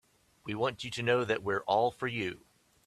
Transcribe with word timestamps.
We 0.45 0.55
want 0.55 0.83
you 0.83 0.89
to 0.89 1.03
know 1.03 1.23
that 1.25 1.43
we're 1.43 1.61
all 1.65 1.91
for 1.91 2.07
you. 2.07 2.43